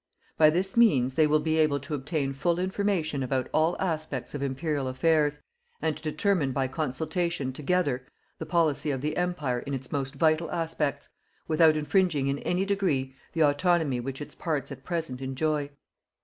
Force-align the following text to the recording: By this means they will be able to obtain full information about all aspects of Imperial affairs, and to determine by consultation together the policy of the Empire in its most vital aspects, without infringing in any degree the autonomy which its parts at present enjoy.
By 0.35 0.49
this 0.49 0.75
means 0.75 1.13
they 1.13 1.27
will 1.27 1.39
be 1.41 1.59
able 1.59 1.79
to 1.81 1.93
obtain 1.93 2.33
full 2.33 2.57
information 2.57 3.21
about 3.21 3.47
all 3.53 3.77
aspects 3.79 4.33
of 4.33 4.41
Imperial 4.41 4.87
affairs, 4.87 5.37
and 5.79 5.95
to 5.95 6.01
determine 6.01 6.53
by 6.53 6.67
consultation 6.67 7.53
together 7.53 8.07
the 8.39 8.47
policy 8.47 8.89
of 8.89 9.01
the 9.01 9.15
Empire 9.15 9.59
in 9.59 9.75
its 9.75 9.91
most 9.91 10.15
vital 10.15 10.49
aspects, 10.49 11.09
without 11.47 11.77
infringing 11.77 12.25
in 12.25 12.39
any 12.39 12.65
degree 12.65 13.13
the 13.33 13.43
autonomy 13.43 13.99
which 13.99 14.21
its 14.21 14.33
parts 14.33 14.71
at 14.71 14.83
present 14.83 15.21
enjoy. 15.21 15.69